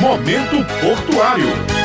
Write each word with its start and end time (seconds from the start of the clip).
Momento 0.00 0.64
Portuário. 0.80 1.77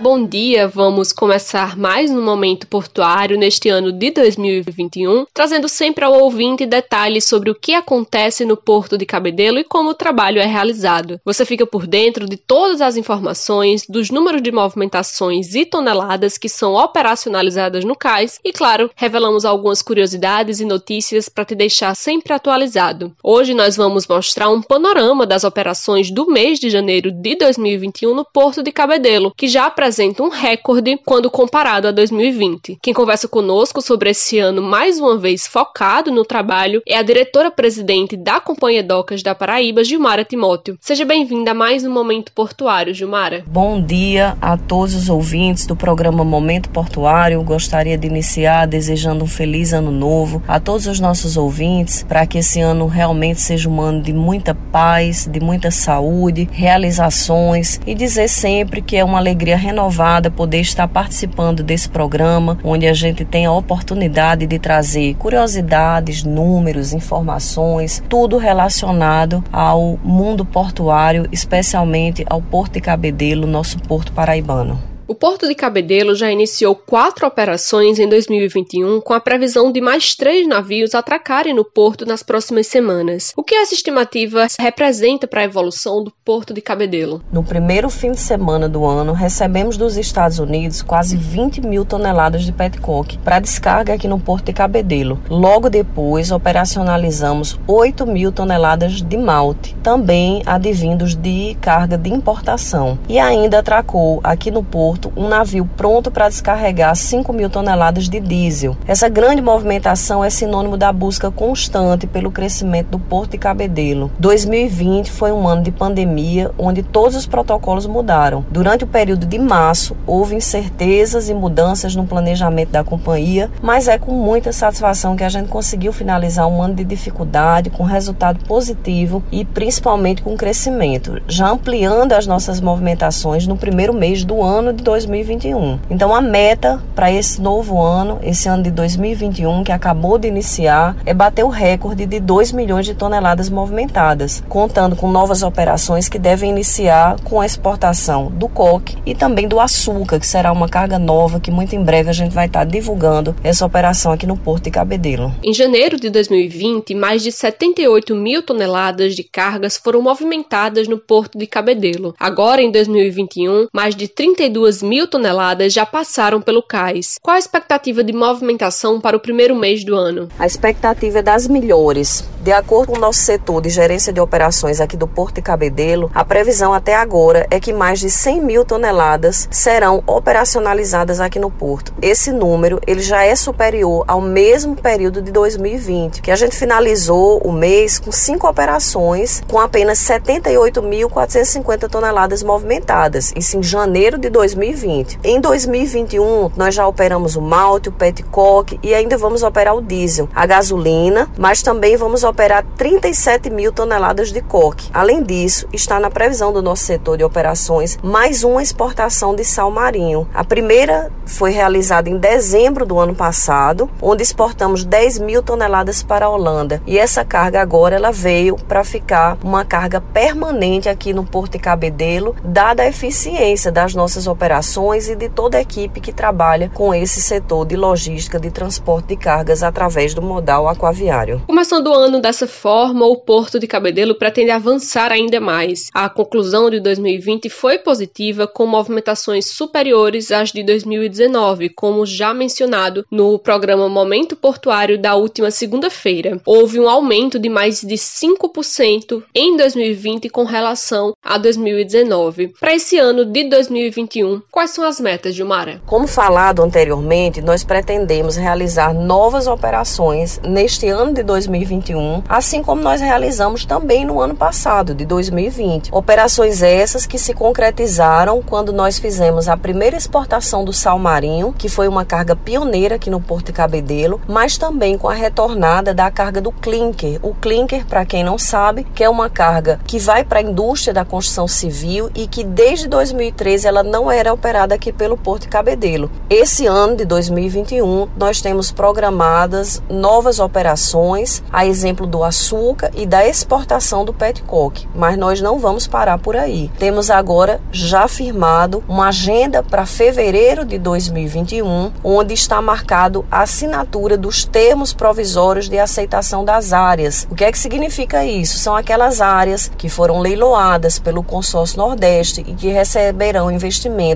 Bom 0.00 0.24
dia, 0.24 0.68
vamos 0.68 1.12
começar 1.12 1.76
mais 1.76 2.08
um 2.08 2.22
momento 2.22 2.68
portuário 2.68 3.36
neste 3.36 3.68
ano 3.68 3.90
de 3.90 4.12
2021, 4.12 5.26
trazendo 5.34 5.68
sempre 5.68 6.04
ao 6.04 6.12
ouvinte 6.12 6.64
detalhes 6.64 7.24
sobre 7.24 7.50
o 7.50 7.54
que 7.54 7.74
acontece 7.74 8.44
no 8.44 8.56
Porto 8.56 8.96
de 8.96 9.04
Cabedelo 9.04 9.58
e 9.58 9.64
como 9.64 9.90
o 9.90 9.94
trabalho 9.94 10.40
é 10.40 10.46
realizado. 10.46 11.20
Você 11.24 11.44
fica 11.44 11.66
por 11.66 11.84
dentro 11.84 12.28
de 12.28 12.36
todas 12.36 12.80
as 12.80 12.96
informações, 12.96 13.86
dos 13.88 14.08
números 14.08 14.40
de 14.40 14.52
movimentações 14.52 15.56
e 15.56 15.66
toneladas 15.66 16.38
que 16.38 16.48
são 16.48 16.74
operacionalizadas 16.74 17.84
no 17.84 17.96
cais 17.96 18.38
e, 18.44 18.52
claro, 18.52 18.92
revelamos 18.94 19.44
algumas 19.44 19.82
curiosidades 19.82 20.60
e 20.60 20.64
notícias 20.64 21.28
para 21.28 21.44
te 21.44 21.56
deixar 21.56 21.96
sempre 21.96 22.32
atualizado. 22.32 23.12
Hoje 23.20 23.52
nós 23.52 23.76
vamos 23.76 24.06
mostrar 24.06 24.48
um 24.48 24.62
panorama 24.62 25.26
das 25.26 25.42
operações 25.42 26.08
do 26.08 26.30
mês 26.30 26.60
de 26.60 26.70
janeiro 26.70 27.10
de 27.10 27.34
2021 27.34 28.14
no 28.14 28.24
Porto 28.24 28.62
de 28.62 28.70
Cabedelo, 28.70 29.34
que 29.36 29.48
já 29.48 29.66
apresenta 29.66 29.87
apresenta 29.88 30.22
um 30.22 30.28
recorde 30.28 31.00
quando 31.02 31.30
comparado 31.30 31.88
a 31.88 31.90
2020. 31.90 32.76
Quem 32.82 32.92
conversa 32.92 33.26
conosco 33.26 33.80
sobre 33.80 34.10
esse 34.10 34.38
ano 34.38 34.60
mais 34.60 35.00
uma 35.00 35.16
vez 35.16 35.46
focado 35.46 36.10
no 36.10 36.26
trabalho 36.26 36.82
é 36.86 36.98
a 36.98 37.02
diretora-presidente 37.02 38.14
da 38.14 38.38
Companhia 38.38 38.82
Docas 38.82 39.22
da 39.22 39.34
Paraíba, 39.34 39.82
Gilmara 39.82 40.26
Timóteo. 40.26 40.76
Seja 40.78 41.06
bem-vinda 41.06 41.52
a 41.52 41.54
mais 41.54 41.86
um 41.86 41.90
Momento 41.90 42.32
Portuário, 42.32 42.92
Gilmara. 42.92 43.42
Bom 43.46 43.80
dia 43.80 44.36
a 44.42 44.58
todos 44.58 44.94
os 44.94 45.08
ouvintes 45.08 45.64
do 45.64 45.74
programa 45.74 46.22
Momento 46.22 46.68
Portuário. 46.68 47.42
Gostaria 47.42 47.96
de 47.96 48.06
iniciar 48.06 48.66
desejando 48.66 49.24
um 49.24 49.28
feliz 49.28 49.72
ano 49.72 49.90
novo 49.90 50.42
a 50.46 50.60
todos 50.60 50.86
os 50.86 51.00
nossos 51.00 51.38
ouvintes, 51.38 52.04
para 52.06 52.26
que 52.26 52.36
esse 52.36 52.60
ano 52.60 52.86
realmente 52.86 53.40
seja 53.40 53.70
um 53.70 53.80
ano 53.80 54.02
de 54.02 54.12
muita 54.12 54.54
paz, 54.54 55.26
de 55.26 55.40
muita 55.40 55.70
saúde, 55.70 56.46
realizações 56.52 57.80
e 57.86 57.94
dizer 57.94 58.28
sempre 58.28 58.82
que 58.82 58.94
é 58.94 59.02
uma 59.02 59.16
alegria 59.16 59.56
renovada 59.56 59.77
renovada 59.78 60.28
poder 60.28 60.58
estar 60.58 60.88
participando 60.88 61.62
desse 61.62 61.88
programa, 61.88 62.58
onde 62.64 62.88
a 62.88 62.92
gente 62.92 63.24
tem 63.24 63.46
a 63.46 63.52
oportunidade 63.52 64.44
de 64.44 64.58
trazer 64.58 65.14
curiosidades, 65.14 66.24
números, 66.24 66.92
informações, 66.92 68.02
tudo 68.08 68.38
relacionado 68.38 69.44
ao 69.52 69.96
mundo 70.02 70.44
portuário, 70.44 71.28
especialmente 71.30 72.24
ao 72.28 72.42
Porto 72.42 72.72
de 72.72 72.80
Cabedelo, 72.80 73.46
nosso 73.46 73.78
porto 73.78 74.10
paraibano. 74.12 74.97
O 75.10 75.14
Porto 75.14 75.48
de 75.48 75.54
Cabedelo 75.54 76.14
já 76.14 76.30
iniciou 76.30 76.74
quatro 76.74 77.26
operações 77.26 77.98
em 77.98 78.06
2021, 78.06 79.00
com 79.00 79.14
a 79.14 79.20
previsão 79.20 79.72
de 79.72 79.80
mais 79.80 80.14
três 80.14 80.46
navios 80.46 80.94
atracarem 80.94 81.54
no 81.54 81.64
porto 81.64 82.04
nas 82.04 82.22
próximas 82.22 82.66
semanas. 82.66 83.32
O 83.34 83.42
que 83.42 83.54
essa 83.54 83.72
estimativa 83.72 84.46
representa 84.60 85.26
para 85.26 85.40
a 85.40 85.44
evolução 85.44 86.04
do 86.04 86.12
Porto 86.22 86.52
de 86.52 86.60
Cabedelo? 86.60 87.22
No 87.32 87.42
primeiro 87.42 87.88
fim 87.88 88.12
de 88.12 88.20
semana 88.20 88.68
do 88.68 88.84
ano, 88.84 89.14
recebemos 89.14 89.78
dos 89.78 89.96
Estados 89.96 90.38
Unidos 90.38 90.82
quase 90.82 91.16
20 91.16 91.62
mil 91.62 91.86
toneladas 91.86 92.42
de 92.42 92.52
petcock 92.52 93.16
para 93.20 93.40
descarga 93.40 93.94
aqui 93.94 94.06
no 94.06 94.20
Porto 94.20 94.44
de 94.44 94.52
Cabedelo. 94.52 95.18
Logo 95.30 95.70
depois, 95.70 96.30
operacionalizamos 96.30 97.58
8 97.66 98.06
mil 98.06 98.30
toneladas 98.30 99.00
de 99.00 99.16
malte, 99.16 99.74
também 99.82 100.42
advindos 100.44 101.14
de 101.14 101.56
carga 101.62 101.96
de 101.96 102.10
importação. 102.10 102.98
E 103.08 103.18
ainda 103.18 103.60
atracou 103.60 104.20
aqui 104.22 104.50
no 104.50 104.62
Porto 104.62 104.97
porto 104.98 105.12
um 105.16 105.28
navio 105.28 105.68
pronto 105.76 106.10
para 106.10 106.28
descarregar 106.28 106.94
5 106.94 107.32
mil 107.32 107.48
toneladas 107.48 108.08
de 108.08 108.20
diesel. 108.20 108.76
Essa 108.86 109.08
grande 109.08 109.40
movimentação 109.40 110.24
é 110.24 110.30
sinônimo 110.30 110.76
da 110.76 110.92
busca 110.92 111.30
constante 111.30 112.06
pelo 112.06 112.30
crescimento 112.30 112.88
do 112.88 112.98
Porto 112.98 113.32
de 113.32 113.38
Cabedelo. 113.38 114.10
2020 114.18 115.10
foi 115.10 115.30
um 115.30 115.46
ano 115.46 115.62
de 115.62 115.70
pandemia 115.70 116.50
onde 116.58 116.82
todos 116.82 117.16
os 117.16 117.26
protocolos 117.26 117.86
mudaram. 117.86 118.44
Durante 118.50 118.84
o 118.84 118.86
período 118.86 119.26
de 119.26 119.38
março, 119.38 119.96
houve 120.06 120.34
incertezas 120.34 121.28
e 121.28 121.34
mudanças 121.34 121.94
no 121.94 122.06
planejamento 122.06 122.70
da 122.70 122.82
companhia, 122.82 123.50
mas 123.62 123.86
é 123.86 123.98
com 123.98 124.12
muita 124.12 124.52
satisfação 124.52 125.16
que 125.16 125.24
a 125.24 125.28
gente 125.28 125.48
conseguiu 125.48 125.92
finalizar 125.92 126.48
um 126.48 126.62
ano 126.62 126.74
de 126.74 126.84
dificuldade 126.84 127.70
com 127.70 127.84
resultado 127.84 128.44
positivo 128.46 129.22
e 129.30 129.44
principalmente 129.44 130.22
com 130.22 130.36
crescimento, 130.36 131.20
já 131.28 131.48
ampliando 131.48 132.12
as 132.12 132.26
nossas 132.26 132.60
movimentações 132.60 133.46
no 133.46 133.56
primeiro 133.56 133.92
mês 133.92 134.24
do 134.24 134.42
ano 134.42 134.72
de 134.72 134.87
2021. 134.88 135.78
Então 135.90 136.14
a 136.14 136.20
meta 136.22 136.82
para 136.94 137.12
esse 137.12 137.42
novo 137.42 137.78
ano, 137.78 138.18
esse 138.22 138.48
ano 138.48 138.62
de 138.62 138.70
2021 138.70 139.62
que 139.62 139.70
acabou 139.70 140.16
de 140.16 140.26
iniciar, 140.26 140.96
é 141.04 141.12
bater 141.12 141.44
o 141.44 141.48
recorde 141.48 142.06
de 142.06 142.18
2 142.18 142.52
milhões 142.52 142.86
de 142.86 142.94
toneladas 142.94 143.50
movimentadas, 143.50 144.42
contando 144.48 144.96
com 144.96 145.10
novas 145.10 145.42
operações 145.42 146.08
que 146.08 146.18
devem 146.18 146.50
iniciar 146.50 147.16
com 147.22 147.38
a 147.38 147.44
exportação 147.44 148.30
do 148.30 148.48
coque 148.48 148.96
e 149.04 149.14
também 149.14 149.46
do 149.46 149.60
açúcar, 149.60 150.18
que 150.18 150.26
será 150.26 150.50
uma 150.50 150.68
carga 150.68 150.98
nova 150.98 151.38
que 151.38 151.50
muito 151.50 151.76
em 151.76 151.84
breve 151.84 152.08
a 152.08 152.14
gente 152.14 152.34
vai 152.34 152.46
estar 152.46 152.64
divulgando 152.64 153.36
essa 153.44 153.66
operação 153.66 154.10
aqui 154.12 154.26
no 154.26 154.38
Porto 154.38 154.64
de 154.64 154.70
Cabedelo. 154.70 155.34
Em 155.42 155.52
janeiro 155.52 156.00
de 156.00 156.08
2020, 156.08 156.94
mais 156.94 157.22
de 157.22 157.30
78 157.30 158.14
mil 158.14 158.42
toneladas 158.42 159.14
de 159.14 159.22
cargas 159.22 159.76
foram 159.76 160.00
movimentadas 160.00 160.88
no 160.88 160.96
Porto 160.96 161.36
de 161.36 161.46
Cabedelo. 161.46 162.14
Agora, 162.18 162.62
em 162.62 162.70
2021, 162.70 163.66
mais 163.72 163.94
de 163.94 164.08
32 164.08 164.77
mil 164.82 165.06
toneladas 165.06 165.72
já 165.72 165.84
passaram 165.84 166.40
pelo 166.40 166.62
cais. 166.62 167.16
Qual 167.22 167.34
a 167.34 167.38
expectativa 167.38 168.02
de 168.04 168.12
movimentação 168.12 169.00
para 169.00 169.16
o 169.16 169.20
primeiro 169.20 169.54
mês 169.54 169.84
do 169.84 169.94
ano? 169.94 170.28
A 170.38 170.46
expectativa 170.46 171.18
é 171.18 171.22
das 171.22 171.46
melhores. 171.46 172.24
De 172.40 172.52
acordo 172.52 172.92
com 172.92 172.98
o 172.98 173.00
nosso 173.00 173.20
setor 173.20 173.60
de 173.60 173.68
gerência 173.68 174.12
de 174.12 174.20
operações 174.20 174.80
aqui 174.80 174.96
do 174.96 175.06
Porto 175.06 175.34
de 175.34 175.42
Cabedelo, 175.42 176.10
a 176.14 176.24
previsão 176.24 176.72
até 176.72 176.94
agora 176.94 177.46
é 177.50 177.58
que 177.60 177.72
mais 177.72 178.00
de 178.00 178.08
100 178.08 178.40
mil 178.40 178.64
toneladas 178.64 179.48
serão 179.50 180.02
operacionalizadas 180.06 181.20
aqui 181.20 181.38
no 181.38 181.50
Porto. 181.50 181.92
Esse 182.00 182.32
número 182.32 182.80
ele 182.86 183.02
já 183.02 183.24
é 183.24 183.34
superior 183.34 184.04
ao 184.06 184.20
mesmo 184.20 184.76
período 184.76 185.20
de 185.20 185.32
2020, 185.32 186.22
que 186.22 186.30
a 186.30 186.36
gente 186.36 186.56
finalizou 186.56 187.38
o 187.44 187.52
mês 187.52 187.98
com 187.98 188.12
cinco 188.12 188.48
operações 188.48 189.42
com 189.48 189.58
apenas 189.58 189.98
78.450 189.98 191.88
toneladas 191.90 192.42
movimentadas. 192.42 193.32
Isso 193.36 193.58
em 193.58 193.62
janeiro 193.62 194.16
de 194.16 194.30
2020 194.30 194.57
2020. 194.58 195.20
Em 195.22 195.40
2021, 195.40 196.50
nós 196.56 196.74
já 196.74 196.86
operamos 196.86 197.36
o 197.36 197.40
malte, 197.40 197.88
o 197.88 197.92
petcock 197.92 198.78
e 198.82 198.92
ainda 198.92 199.16
vamos 199.16 199.42
operar 199.42 199.76
o 199.76 199.80
diesel, 199.80 200.28
a 200.34 200.44
gasolina, 200.46 201.30
mas 201.38 201.62
também 201.62 201.96
vamos 201.96 202.24
operar 202.24 202.64
37 202.76 203.50
mil 203.50 203.72
toneladas 203.72 204.32
de 204.32 204.40
coque. 204.40 204.90
Além 204.92 205.22
disso, 205.22 205.66
está 205.72 206.00
na 206.00 206.10
previsão 206.10 206.52
do 206.52 206.60
nosso 206.60 206.84
setor 206.84 207.16
de 207.16 207.24
operações 207.24 207.98
mais 208.02 208.42
uma 208.42 208.62
exportação 208.62 209.34
de 209.34 209.44
sal 209.44 209.70
marinho. 209.70 210.28
A 210.34 210.42
primeira 210.42 211.10
foi 211.24 211.52
realizada 211.52 212.10
em 212.10 212.18
dezembro 212.18 212.84
do 212.84 212.98
ano 212.98 213.14
passado, 213.14 213.88
onde 214.02 214.22
exportamos 214.22 214.84
10 214.84 215.20
mil 215.20 215.42
toneladas 215.42 216.02
para 216.02 216.26
a 216.26 216.30
Holanda. 216.30 216.82
E 216.86 216.98
essa 216.98 217.24
carga 217.24 217.60
agora 217.60 217.94
ela 217.94 218.10
veio 218.10 218.56
para 218.56 218.82
ficar 218.82 219.38
uma 219.44 219.64
carga 219.64 220.00
permanente 220.00 220.88
aqui 220.88 221.12
no 221.12 221.24
Porto 221.24 221.52
de 221.52 221.58
Cabedelo, 221.58 222.34
dada 222.42 222.82
a 222.82 222.88
eficiência 222.88 223.70
das 223.70 223.94
nossas 223.94 224.26
operações 224.26 224.47
operações 224.48 225.10
e 225.10 225.14
de 225.14 225.28
toda 225.28 225.58
a 225.58 225.60
equipe 225.60 226.00
que 226.00 226.10
trabalha 226.10 226.70
com 226.72 226.94
esse 226.94 227.20
setor 227.20 227.66
de 227.66 227.76
logística 227.76 228.40
de 228.40 228.50
transporte 228.50 229.08
de 229.08 229.16
cargas 229.16 229.62
através 229.62 230.14
do 230.14 230.22
modal 230.22 230.66
aquaviário. 230.66 231.42
Começando 231.46 231.88
o 231.88 231.92
ano 231.92 232.18
dessa 232.18 232.46
forma, 232.46 233.04
o 233.04 233.16
Porto 233.16 233.58
de 233.58 233.66
Cabedelo 233.66 234.14
pretende 234.14 234.50
avançar 234.50 235.12
ainda 235.12 235.38
mais. 235.38 235.90
A 235.92 236.08
conclusão 236.08 236.70
de 236.70 236.80
2020 236.80 237.50
foi 237.50 237.78
positiva, 237.78 238.46
com 238.46 238.66
movimentações 238.66 239.50
superiores 239.50 240.32
às 240.32 240.50
de 240.50 240.62
2019, 240.62 241.68
como 241.68 242.06
já 242.06 242.32
mencionado 242.32 243.04
no 243.10 243.38
programa 243.38 243.86
Momento 243.86 244.34
Portuário 244.34 244.98
da 244.98 245.14
última 245.14 245.50
segunda-feira. 245.50 246.40
Houve 246.46 246.80
um 246.80 246.88
aumento 246.88 247.38
de 247.38 247.50
mais 247.50 247.82
de 247.82 247.96
5% 247.96 249.22
em 249.34 249.58
2020 249.58 250.30
com 250.30 250.44
relação 250.44 251.12
a 251.22 251.36
2019. 251.36 252.54
Para 252.58 252.74
esse 252.74 252.96
ano 252.96 253.26
de 253.26 253.44
2021, 253.44 254.37
Quais 254.50 254.70
são 254.70 254.84
as 254.84 255.00
metas, 255.00 255.34
Gilmara? 255.34 255.80
Como 255.86 256.06
falado 256.06 256.62
anteriormente, 256.62 257.40
nós 257.40 257.64
pretendemos 257.64 258.36
realizar 258.36 258.92
novas 258.92 259.46
operações 259.46 260.40
neste 260.44 260.88
ano 260.88 261.12
de 261.12 261.22
2021, 261.22 262.22
assim 262.28 262.62
como 262.62 262.82
nós 262.82 263.00
realizamos 263.00 263.64
também 263.64 264.04
no 264.04 264.20
ano 264.20 264.34
passado, 264.34 264.94
de 264.94 265.04
2020. 265.04 265.90
Operações 265.92 266.62
essas 266.62 267.06
que 267.06 267.18
se 267.18 267.34
concretizaram 267.34 268.42
quando 268.42 268.72
nós 268.72 268.98
fizemos 268.98 269.48
a 269.48 269.56
primeira 269.56 269.96
exportação 269.96 270.64
do 270.64 270.72
sal 270.72 270.98
marinho, 270.98 271.54
que 271.56 271.68
foi 271.68 271.88
uma 271.88 272.04
carga 272.04 272.34
pioneira 272.34 272.96
aqui 272.96 273.10
no 273.10 273.20
Porto 273.20 273.46
de 273.46 273.52
Cabedelo, 273.52 274.20
mas 274.26 274.58
também 274.58 274.98
com 274.98 275.08
a 275.08 275.14
retornada 275.14 275.94
da 275.94 276.10
carga 276.10 276.40
do 276.40 276.52
clinker. 276.52 277.18
O 277.22 277.34
clinker, 277.34 277.86
para 277.86 278.04
quem 278.04 278.22
não 278.22 278.38
sabe, 278.38 278.84
que 278.94 279.04
é 279.04 279.08
uma 279.08 279.30
carga 279.30 279.80
que 279.86 279.98
vai 279.98 280.24
para 280.24 280.38
a 280.40 280.42
indústria 280.42 280.92
da 280.92 281.04
construção 281.04 281.48
civil 281.48 282.10
e 282.14 282.26
que 282.26 282.44
desde 282.44 282.88
2013 282.88 283.66
ela 283.66 283.82
não 283.82 284.10
era 284.10 284.27
era 284.28 284.34
operada 284.34 284.74
aqui 284.74 284.92
pelo 284.92 285.16
Porto 285.16 285.42
de 285.42 285.48
Cabedelo. 285.48 286.10
Esse 286.28 286.66
ano 286.66 286.96
de 286.96 287.04
2021, 287.06 288.08
nós 288.16 288.40
temos 288.40 288.70
programadas 288.70 289.82
novas 289.88 290.38
operações, 290.38 291.42
a 291.50 291.64
exemplo 291.64 292.06
do 292.06 292.22
açúcar 292.22 292.90
e 292.94 293.06
da 293.06 293.26
exportação 293.26 294.04
do 294.04 294.12
petcock, 294.12 294.86
mas 294.94 295.16
nós 295.16 295.40
não 295.40 295.58
vamos 295.58 295.86
parar 295.86 296.18
por 296.18 296.36
aí. 296.36 296.70
Temos 296.78 297.10
agora 297.10 297.60
já 297.72 298.06
firmado 298.06 298.84
uma 298.86 299.08
agenda 299.08 299.62
para 299.62 299.86
fevereiro 299.86 300.64
de 300.64 300.78
2021, 300.78 301.92
onde 302.04 302.34
está 302.34 302.60
marcado 302.60 303.24
a 303.30 303.42
assinatura 303.42 304.16
dos 304.16 304.44
termos 304.44 304.92
provisórios 304.92 305.68
de 305.68 305.78
aceitação 305.78 306.44
das 306.44 306.72
áreas. 306.72 307.26
O 307.30 307.34
que 307.34 307.44
é 307.44 307.52
que 307.52 307.58
significa 307.58 308.24
isso? 308.24 308.58
São 308.58 308.76
aquelas 308.76 309.20
áreas 309.20 309.70
que 309.78 309.88
foram 309.88 310.20
leiloadas 310.20 310.98
pelo 310.98 311.22
consórcio 311.22 311.78
Nordeste 311.78 312.44
e 312.46 312.54
que 312.54 312.68
receberão 312.68 313.50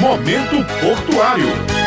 Momento 0.00 0.56
Portuário. 0.80 1.83